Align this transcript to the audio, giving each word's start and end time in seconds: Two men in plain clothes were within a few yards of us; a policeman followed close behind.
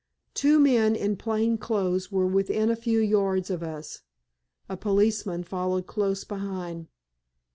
Two 0.33 0.59
men 0.59 0.95
in 0.95 1.15
plain 1.15 1.59
clothes 1.59 2.11
were 2.11 2.25
within 2.25 2.71
a 2.71 2.75
few 2.75 2.99
yards 2.99 3.51
of 3.51 3.61
us; 3.61 4.01
a 4.67 4.75
policeman 4.75 5.43
followed 5.43 5.85
close 5.85 6.23
behind. 6.23 6.87